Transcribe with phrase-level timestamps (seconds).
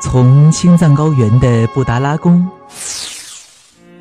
[0.00, 2.48] 从青藏高原的布达拉宫，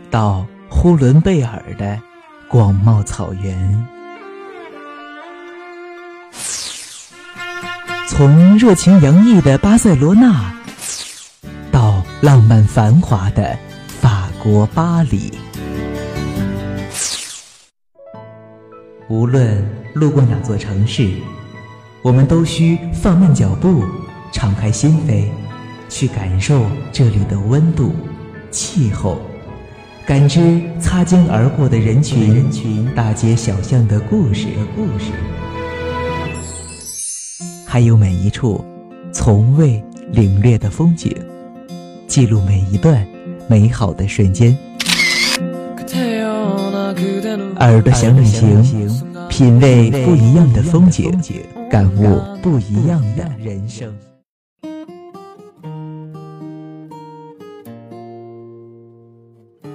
[0.10, 2.00] 到呼伦贝尔的
[2.48, 3.88] 广袤草原，
[8.08, 10.54] 从热情洋溢的巴塞罗那，
[11.72, 13.58] 到浪漫繁华的
[14.00, 15.34] 法国巴黎，
[19.10, 21.12] 无论路过哪座城市，
[22.02, 23.84] 我们都需放慢脚步，
[24.32, 25.28] 敞开心扉。
[25.90, 27.94] 去感受这里的温度、
[28.52, 29.20] 气候，
[30.06, 35.12] 感知擦肩而过的人群、人群、大街小巷的故事、故事，
[37.66, 38.64] 还有每一处
[39.12, 41.16] 从未领略的风景，
[42.08, 43.06] 记录每一段
[43.48, 44.58] 美好的瞬间。
[47.60, 48.64] 耳朵想旅行，
[49.30, 51.12] 品味不一样的风景，
[51.70, 53.94] 感悟不一样的人生。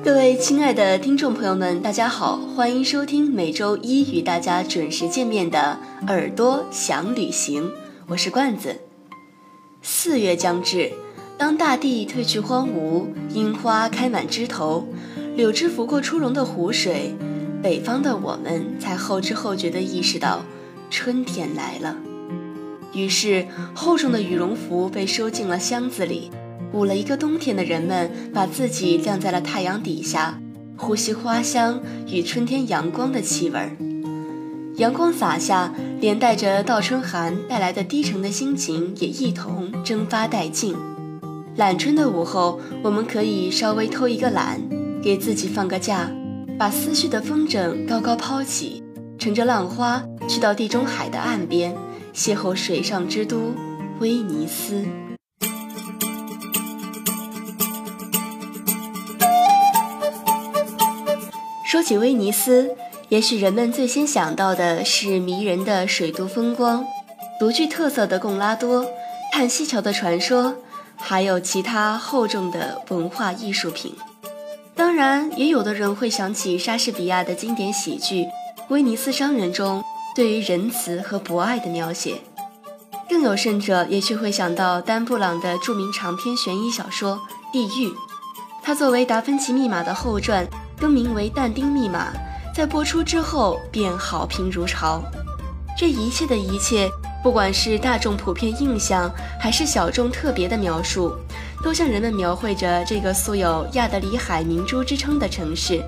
[0.05, 5.79] 各位亲爱的听众朋友们，大家好，欢迎收听每周一与大家准时见面的
[6.09, 7.69] 《耳朵想旅行》，
[8.09, 8.81] 我是罐子。
[9.81, 10.91] 四月将至，
[11.39, 14.89] 当大地褪去荒芜，樱花开满枝头，
[15.37, 17.15] 柳枝拂过初融的湖水，
[17.63, 20.43] 北方的我们才后知后觉地意识到
[20.91, 21.97] 春天来了。
[22.93, 26.33] 于是，厚重的羽绒服被收进了箱子里。
[26.73, 30.41] 捂了一个冬天的人们，把自己晾在了太阳底下，
[30.77, 33.77] 呼吸花香与春天阳光的气味儿。
[34.77, 40.75] 阳光洒下，连带着倒春寒带来的低沉的心情也一同蒸发殆尽。
[41.57, 44.59] 懒春的午后，我们可以稍微偷一个懒，
[45.03, 46.11] 给自己放个假，
[46.59, 48.83] 把思绪的风筝高高抛起，
[49.19, 51.77] 乘着浪花去到地中海的岸边，
[52.15, 53.53] 邂逅水上之都
[54.01, 54.83] 威尼斯。
[61.73, 62.77] 说起威尼斯，
[63.09, 66.85] 也许人们最先想到的是迷人的水都风光、
[67.41, 68.85] 独具特色的贡拉多、
[69.33, 70.55] 叹息桥的传说，
[70.97, 73.97] 还有其他厚重的文化艺术品。
[74.75, 78.25] 当然，也有的人会想起莎士比亚的经典喜剧
[78.69, 79.83] 《威尼斯商人》中
[80.15, 82.21] 对于仁慈和博爱的描写。
[83.09, 87.17] 更有甚者，也许会想到丹布朗的著名长篇悬疑小说
[87.51, 87.89] 《地狱》，
[88.63, 90.47] 它作为《达芬奇密码》的后传。
[90.83, 92.09] 更名为《但丁密码》，
[92.53, 95.01] 在播出之后便好评如潮。
[95.79, 96.91] 这一切的一切，
[97.23, 99.09] 不管是大众普遍印象，
[99.41, 101.15] 还是小众特别的描述，
[101.63, 105.81] 都向人们描绘着这个素有亚德里海明珠之称的城市，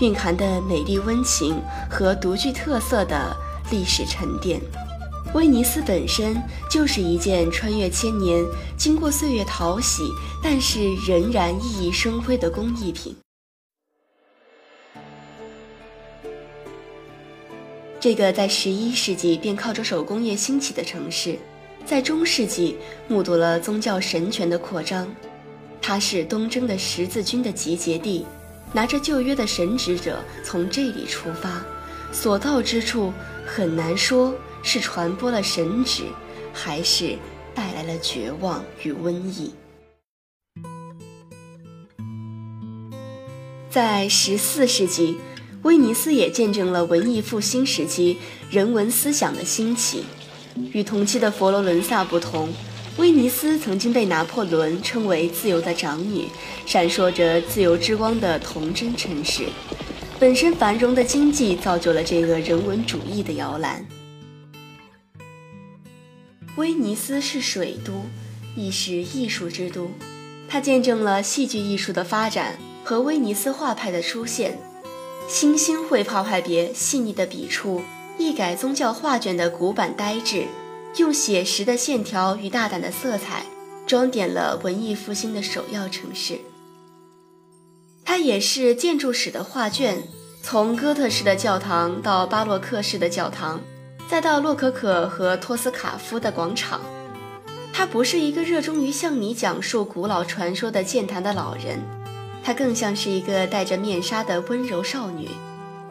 [0.00, 3.36] 蕴含的美丽温情和独具特色的
[3.70, 4.60] 历史沉淀。
[5.32, 8.44] 威尼斯本身就是一件穿越千年、
[8.76, 10.10] 经过岁月淘洗，
[10.42, 13.14] 但是仍然熠熠生辉的工艺品。
[18.00, 21.38] 这个在十一世纪便靠着手工业兴起的城市，
[21.84, 25.06] 在中世纪目睹了宗教神权的扩张。
[25.82, 28.24] 它是东征的十字军的集结地，
[28.72, 31.62] 拿着旧约的神职者从这里出发，
[32.10, 33.12] 所到之处
[33.44, 36.04] 很难说是传播了神旨，
[36.54, 37.18] 还是
[37.54, 39.52] 带来了绝望与瘟疫。
[43.68, 45.18] 在十四世纪。
[45.62, 48.16] 威尼斯也见证了文艺复兴时期
[48.50, 50.04] 人文思想的兴起。
[50.72, 52.52] 与同期的佛罗伦萨不同，
[52.96, 56.26] 威尼斯曾经被拿破仑称为“自由的长女”，
[56.66, 59.44] 闪烁着自由之光的童真城市。
[60.18, 63.86] 本身繁荣的经济造就了这个人文主义的摇篮。
[66.56, 68.06] 威尼斯是水都，
[68.56, 69.90] 亦是艺术之都，
[70.48, 74.58] 它见证了戏剧艺术的发展和威尼斯画派的出现。
[75.30, 77.80] 星星绘画派别细腻的笔触，
[78.18, 80.48] 一改宗教画卷的古板呆滞，
[80.96, 83.44] 用写实的线条与大胆的色彩，
[83.86, 86.40] 装点了文艺复兴的首要城市。
[88.04, 90.02] 它也是建筑史的画卷，
[90.42, 93.60] 从哥特式的教堂到巴洛克式的教堂，
[94.08, 96.80] 再到洛可可和托斯卡夫的广场。
[97.72, 101.78] 它不是一个热衷于向你讲述古老传说的健谈的老人。
[102.42, 105.28] 她更像是一个戴着面纱的温柔少女，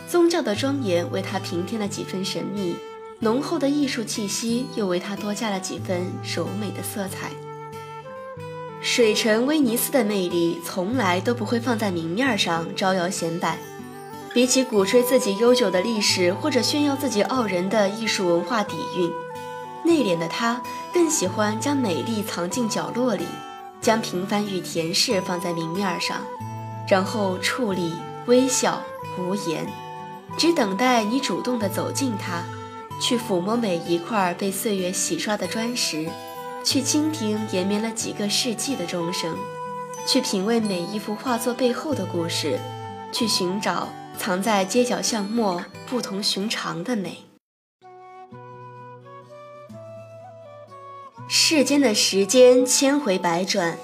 [0.08, 2.76] 宗教的庄严为她平添了几分神秘，
[3.20, 7.32] 浓厚的艺术气息又为她多加了几分柔美的色彩。
[8.82, 13.60] 水城威尼斯的魅力从来都不会放在明面上招摇显摆，
[14.34, 19.12] 比起鼓吹自己悠久的历史或者炫耀自己傲人的艺术文化底蕴，
[19.84, 20.62] 内敛的她
[20.94, 23.26] 更喜欢将美丽藏进角落里。
[23.82, 26.18] 将平凡与甜事放在明面上，
[26.88, 27.94] 然后矗立、
[28.26, 28.82] 微笑、
[29.18, 29.68] 无言，
[30.38, 32.44] 只等待你主动地走近它，
[33.02, 36.10] 去抚摸每一块被岁月洗刷的砖石，
[36.64, 39.36] 去倾听延绵了几个世纪的钟声，
[40.06, 42.60] 去品味每一幅画作背后的故事，
[43.14, 43.88] 去寻找
[44.18, 47.29] 藏在街角巷陌不同寻常的美。
[51.32, 53.78] 世间的时间千回百转，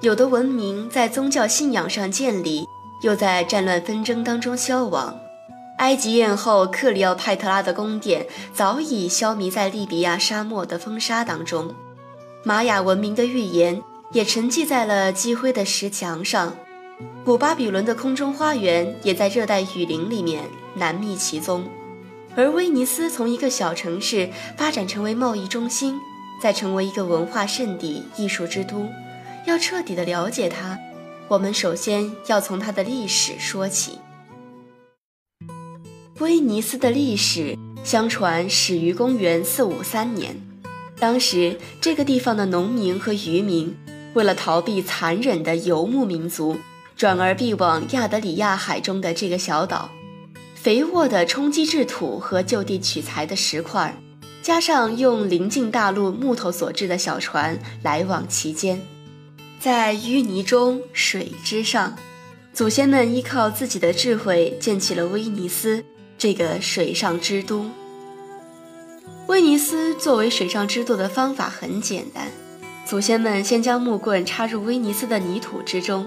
[0.00, 2.66] 有的文明在宗教信仰上建立，
[3.02, 5.14] 又在战乱纷争当中消亡。
[5.76, 11.74] 埃及艳后克里奥派特拉的宫殿早已消弭在利比亚沙漠的风沙当中，
[12.42, 13.82] 玛雅文明的预言
[14.12, 16.56] 也沉寂在了积灰的石墙上，
[17.26, 21.68] 古巴比伦的空中花园也在热带雨林里面难觅其踪，
[22.34, 26.00] 而威尼斯从一个小城市发展成为贸易中心。
[26.40, 28.88] 再成为一个文化圣地、艺术之都，
[29.46, 30.78] 要彻底的了解它，
[31.28, 33.98] 我们首先要从它的历史说起。
[36.18, 40.34] 威尼斯的历史相传始于公元四五三年，
[40.98, 43.76] 当时这个地方的农民和渔民
[44.14, 46.56] 为了逃避残忍的游牧民族，
[46.96, 49.90] 转而避往亚得里亚海中的这个小岛，
[50.54, 53.94] 肥沃的冲积质土和就地取材的石块。
[54.46, 58.80] 加上用临近大陆木头所制的小船来往其间，
[59.58, 61.96] 在淤泥中水之上，
[62.52, 65.82] 祖先们依靠自己的智慧建起了威尼斯
[66.16, 67.68] 这个水上之都。
[69.26, 72.28] 威尼斯作为水上之都的方法很简单，
[72.86, 76.06] 祖先们先将木棍插入威尼斯的泥土之中，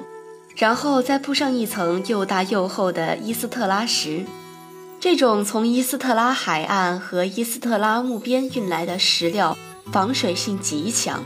[0.55, 4.23] 然后再铺上一层又大又厚的伊斯特拉石。
[4.99, 9.57] 这种从伊斯特拉海岸和伊斯特拉木边运来的石料，
[9.93, 11.23] 防水性极强，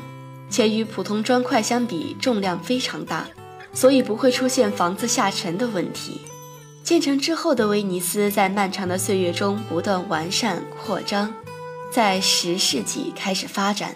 [0.48, 3.26] 且与普通砖块相比重量非常大，
[3.74, 6.22] 所以不会出现房子下沉的问题。
[6.84, 11.34] 建成之后的威尼斯，在漫长的岁月中不断完善扩张，
[11.92, 13.96] 在十世纪开始发展。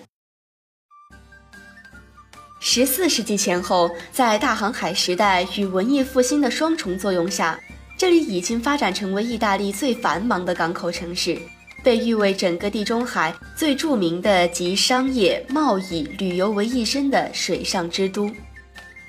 [2.60, 7.60] 十四世纪前后，在大航海时代与文艺复兴的双重作用下。
[7.98, 11.36] 这里已经发展成为意大利最繁忙的港口城市，
[11.84, 18.30] 被誉为整个地中海最著名的集商业、贸易、旅游为一身的水上之都。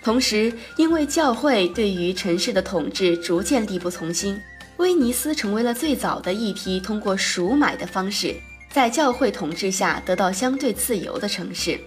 [0.03, 4.41] 同时，因为教会对于城市的统治逐渐力不从心，
[4.79, 8.35] 威尼斯成为了最早的一批通过赎买的方式，
[8.73, 11.79] 在教会统治下得到相对自由的城市。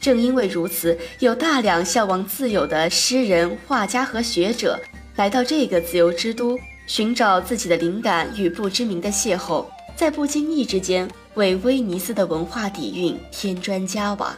[0.00, 4.80] 正因为如此，有大量向往自由的诗人、画家和学者。
[5.20, 14.34] 来到这个自由之都，寻找自己的灵感与不知名的邂逅，在不经意之间为威尼斯的文化底蕴添砖加瓦。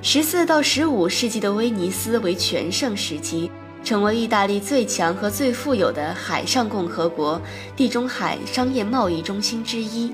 [0.00, 3.50] 十四到十五世纪的威尼斯为全盛时期，
[3.84, 7.38] 成为意大利最强和最富有的海上共和国、
[7.76, 10.10] 地中海商业贸易中心之一。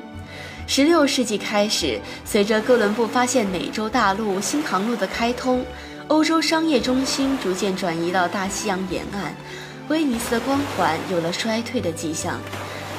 [0.67, 5.65] 十六世纪开始，随着哥伦布发现美洲大陆新航路的开通。
[6.09, 9.35] 欧洲商业中心逐渐转移到大西洋沿岸，
[9.89, 12.41] 威尼斯的光环有了衰退的迹象。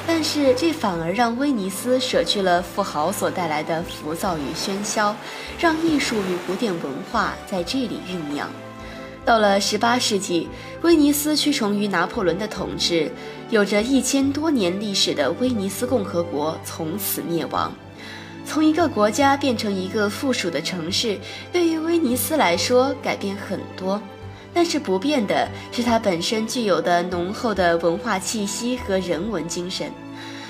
[0.06, 5.16] 但是这反而让威尼斯舍去了富豪所带来的浮躁与喧嚣，
[5.58, 8.46] 让艺术与古典文化在这里酝酿。
[9.24, 10.48] 到了18世纪，
[10.82, 13.10] 威尼斯屈从于拿破仑的统治，
[13.48, 17.72] 有着一千多年历史的威尼斯共和国从此灭亡。
[18.48, 21.18] 从一个国家变成一个附属的城市，
[21.52, 24.00] 对于威尼斯来说改变很多，
[24.54, 29.92] 但是不变的是它本身具有的浓厚的文化气息和人文精神。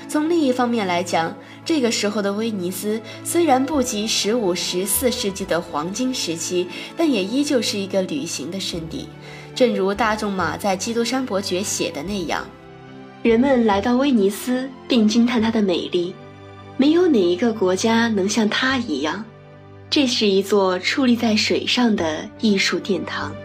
[0.07, 9.09] 从另一方面来讲，这个时候的威尼斯虽然不及十五、十四世纪的黄金时期，但也依旧是一个旅行的圣地。
[9.53, 12.47] 正如大仲马在《基督山伯爵》写的那样，
[13.23, 16.15] 人们来到威尼斯，并惊叹它的美丽。
[16.79, 19.25] 没有哪一个国家能像它一样，
[19.89, 23.35] 这是一座矗立在水上的艺术殿堂。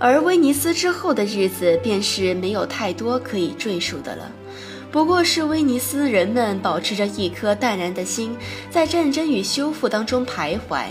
[0.00, 4.28] 而威尼斯之后的日子，便是没有太多可以赘述的了。
[4.90, 8.36] 不过是威尼斯人们保持着一颗淡然的心，
[8.68, 10.86] 在战争与修复当中徘徊，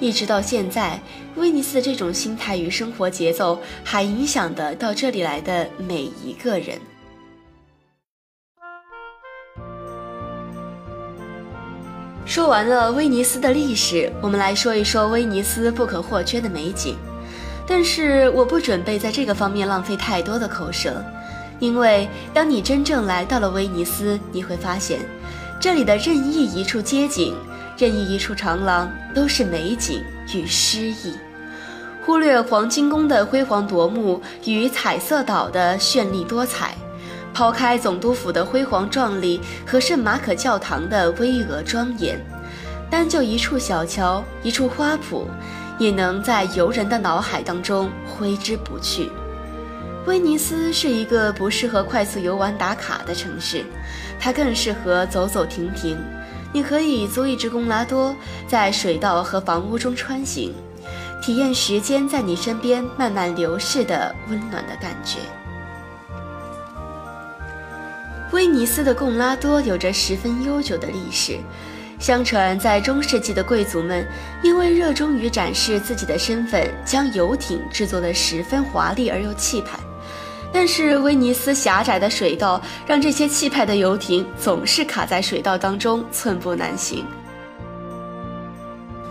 [0.00, 0.98] 一直到现在，
[1.36, 6.78] 威尼斯这种心态与生活节奏，还影响的到这里来的每一个人。
[12.34, 16.96] 说完了威尼斯的历史，我们来说一说威尼斯不可或缺的美景。
[17.64, 21.00] 但是我不准备在这个方面浪费太多的口舌。
[21.60, 24.98] 因为当你真正来到了威尼斯，你会发现，
[25.60, 27.36] 这里的任意一处街景、
[27.78, 30.02] 任意一处长廊都是美景
[30.34, 31.14] 与诗意。
[32.04, 36.74] 忽略黄金宫的辉煌夺目与彩色岛的绚丽多彩，
[37.34, 42.16] 抛开总督府的辉煌壮丽和圣马可教堂的巍峨庄严，
[42.88, 45.26] 单就一处小桥、一处花圃，
[45.76, 49.10] 也能在游人的脑海当中挥之不去。
[50.06, 53.64] 威尼斯是一个不适合快速游玩打卡的城市，
[54.20, 55.98] 它更适合走走停停。
[56.52, 58.14] 你可以租一只贡拉多，
[58.46, 60.54] 在水道和房屋中穿行。
[61.20, 65.18] 体验时间在你身边慢慢流逝的温暖的感觉。
[68.32, 71.38] 威尼斯的贡拉多有着十分悠久的历史，
[72.00, 74.06] 相传在中世纪的贵族们
[74.42, 79.78] 因为热衷于展示自己的身份，将游艇制作得十分华丽而又气派。
[80.52, 87.04] 但是威尼斯狭窄的水道让这些气派的游艇总是卡在水道当中，寸步难行。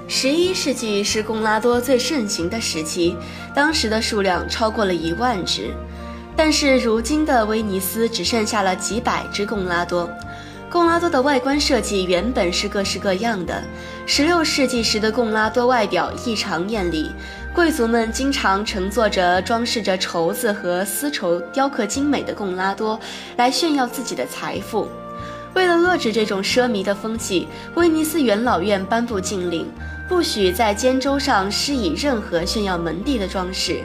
[0.08, 3.16] 十一世纪是贡拉多最盛行的时期，
[3.56, 5.74] 当时的数量超过了一万只。
[6.36, 10.10] 但是如今的威尼斯只剩下了几百只贡拉多。
[10.70, 13.64] 贡拉多的外观设计原本是各式各样的。
[14.08, 17.12] 十六世纪时的贡拉多外表异常艳丽，
[17.54, 23.00] 贵族们经常乘坐着装饰着绸子和丝绸雕刻精美的贡拉多
[23.38, 24.88] 来炫耀自己的财富。
[25.54, 29.72] 为了遏制这种奢靡的风气，威尼斯元老院颁布禁令。
[30.10, 33.82] 不许在肩周上施以任何炫耀门第的装饰，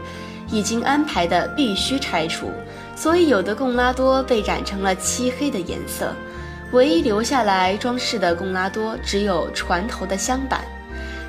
[0.50, 2.50] 已经安排的必须拆除。
[2.96, 6.12] 所以有的贡拉多被染成了漆黑的颜色，
[6.72, 10.64] 唯一留下来装饰的贡拉多只有船头的镶板。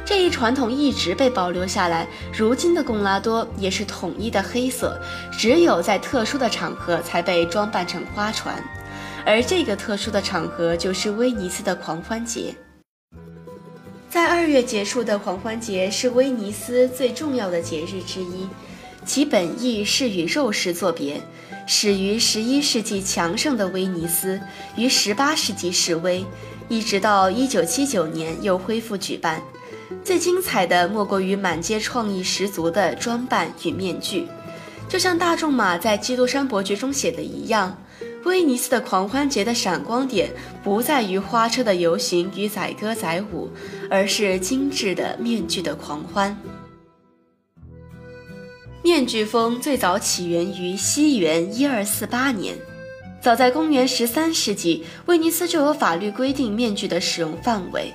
[0.03, 2.07] 这一传统一直被保留下来。
[2.35, 4.99] 如今的贡拉多也是统一的黑色，
[5.31, 8.55] 只有在特殊的场合才被装扮成花船，
[9.23, 12.55] 而这个特殊的场合就是威尼斯的狂欢节。
[14.09, 18.47] 在二月结束的狂欢节是威尼斯最重要的节日之一，
[19.05, 21.21] 其本意是与肉食作别。
[21.65, 24.41] 始于十一世纪强盛的威尼斯，
[24.75, 26.25] 于十八世纪示威，
[26.67, 29.39] 一直到一九七九年又恢复举办。
[30.03, 34.27] 最精彩的莫过于满街创意十足的装扮与面具，
[34.87, 37.77] 就像大仲马在《基督山伯爵》中写的一样。
[38.25, 40.31] 威尼斯的狂欢节的闪光点
[40.63, 43.49] 不在于花车的游行与载歌载舞，
[43.89, 46.35] 而是精致的面具的狂欢。
[48.81, 52.55] 面具风最早起源于西元一二四八年，
[53.19, 57.93] 早在公元十三世纪，威尼斯就有法律规定面具的使用范围。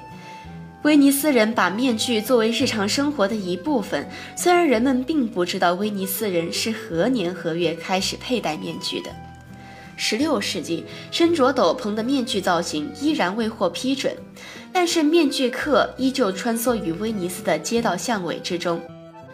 [0.83, 9.11] 威尼斯人把面具作为日常生活的一部分，虽然人们并不知道威尼斯人是何年何月开始佩戴面具的。
[9.97, 14.15] 十六世纪，身着斗篷的面具造型依然未获批准，
[14.71, 18.79] 但是面具客依旧穿梭于威尼斯的街道巷尾之中。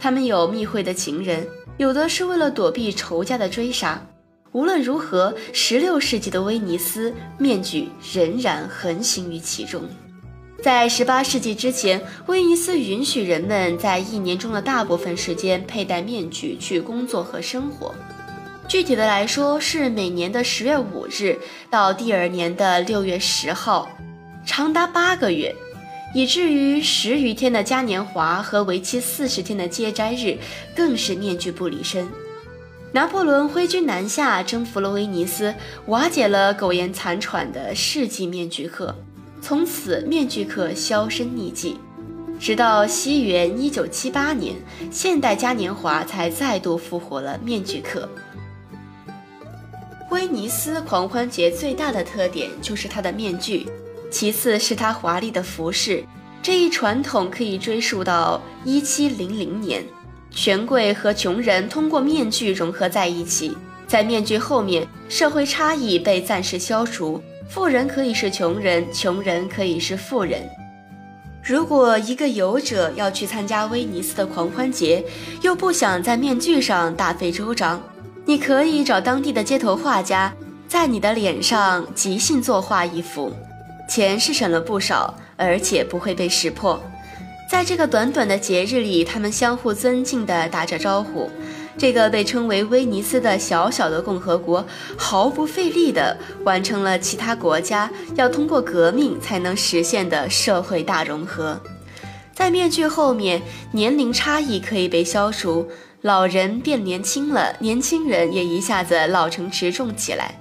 [0.00, 4.02] 他们有密会的情人，有的是为了躲避仇家的追杀。
[4.52, 9.82] 无论如何，十六世纪的威尼斯面具仍然横行于其中。
[10.62, 17.94] 在十八世纪之前，威尼斯允许人们在一年中的大部分时间佩戴面具去工作和生活。
[18.66, 21.38] 具体的来说，是每年的十月五日
[21.70, 23.90] 到第二年的六月十号，
[24.44, 25.54] 长达八个月，
[26.12, 30.38] 以至于十余天的嘉年华和为期四十天的接斋日，
[30.74, 32.08] 更是面具不离身。
[32.92, 35.54] 拿破仑挥军南下，征服了威尼斯，
[35.86, 38.92] 瓦解了苟延残喘的世纪面具客，
[39.40, 41.76] 从此面具客销声匿迹，
[42.40, 44.56] 直到西元一九七八年，
[44.90, 48.08] 现代嘉年华才再度复活了面具客。
[50.10, 53.68] 威尼斯狂欢节最大的特点就是它的面具，
[54.10, 56.04] 其次是它华丽的服饰。
[56.42, 59.84] 这一传统可以追溯到一七零零年，
[60.30, 70.40] 权贵和穷人通过面具融合在一起，在面具后面，社会差异被暂时消除，富人可以是穷人，穷人可以是富人。
[71.42, 75.04] 如果一个游者要去参加威尼斯的狂欢节，
[75.42, 77.82] 又不想在面具上大费周章。
[78.24, 80.32] 你可以找当地的街头画家，
[80.68, 83.32] 在你的脸上即兴作画一幅，
[83.90, 86.80] 钱是省了不少，而且不会被识破。
[87.50, 91.28] 在这个短短的节日里，他们相互尊敬地打着招呼。
[91.76, 94.64] 这个被称为威尼斯的小小的共和国，
[94.96, 101.60] 毫不费力地完成了其他国家要通过革命才能实现的社会大融合。
[102.32, 103.42] 在面具后面，
[103.72, 105.68] 年龄差异可以被消除。
[106.02, 110.39] 老人变年轻了，年轻人也一下子老成持重起来。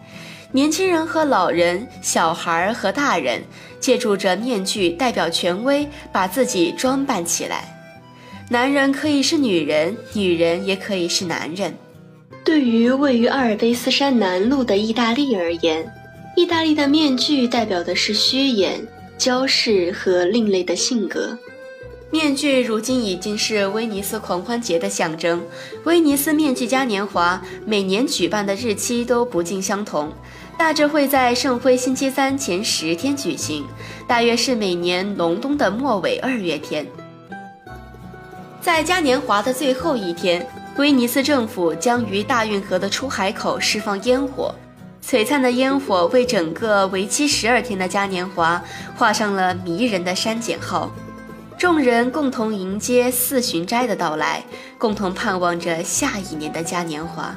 [0.51, 3.43] 年轻人和老人，小孩和大人，
[3.79, 7.63] 借助着面具代表权威，把自己装扮起来。
[8.49, 11.71] 男人可以是女人，女人也可以是男人。
[12.43, 15.87] 对于位于阿尔卑斯山南麓的意大利而言，
[16.35, 18.81] 意大利的面具代表的是虚掩、
[19.19, 21.37] 骄饰和另类的性格。
[22.11, 25.43] 面具如今已经是威尼斯狂欢节的象征。
[25.83, 30.11] 威尼斯面具嘉年华每年举办的日期都不尽相同，
[30.59, 33.65] 大致会在圣辉星期三前十天举行，
[34.05, 36.85] 大约是每年隆冬的末尾二月天。
[38.59, 44.53] 在嘉年华的最后一天，威尼斯政府将于大运河的出海口释放烟火，
[45.01, 48.61] 璀璨的烟火为整个为期十二天的嘉年华
[48.97, 50.91] 画上了迷人的删减号。
[51.57, 54.43] 众人共同迎接四旬斋的到来，
[54.77, 57.33] 共同盼望着下一年的嘉年华。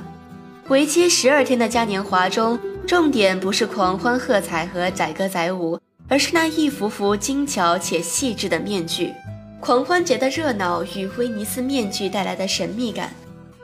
[0.66, 9.12] 为期十二天的嘉年华中，重点不是狂欢喝彩和载歌载舞，而是那一幅幅精巧且细致的面具。
[9.60, 13.14] 狂欢节的热闹与威尼斯面具带来的神秘感，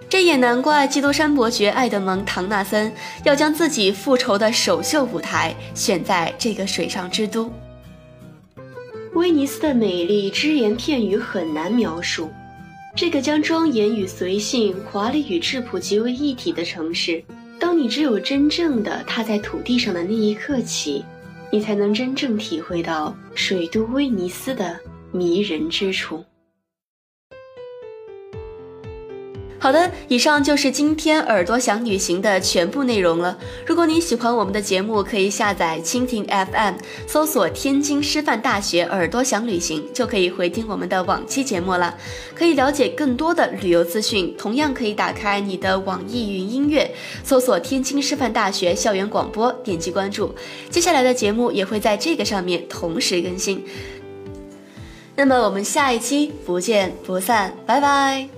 [0.09, 2.93] 这也难怪基督山伯爵爱德蒙·唐纳森
[3.25, 7.53] 要将自己复仇的首秀舞台选在这个水上之都。
[9.15, 12.31] 威尼斯的美丽，只言片语很难描述。
[12.95, 17.23] 这个将庄严与随性、华丽与质朴结为一体的城市，
[17.59, 21.05] 当你只有真正的踏在土地上的那一刻起，
[21.51, 24.79] 你才能真正体会到水都威尼斯的
[25.13, 26.25] 迷人之处。
[29.61, 33.37] 好的，以上就是今天耳朵想旅行的全部内容了。
[33.67, 36.75] 如果你喜欢我们的节目，可以下载蜻蜓 FM，
[37.09, 41.93] 搜索“天津师范大学耳朵想旅行”，就可以回听我们的往期节目了。
[42.37, 46.89] 可以了解更多的旅游资讯，同样可以打开你的网易云音乐，
[47.25, 50.33] 搜索“天津师范大学校园广播”，点击关注。
[50.71, 53.65] 接下来的节目也会在这个上面同时更新。
[55.17, 58.38] 那么我们下一期不见不散，拜拜。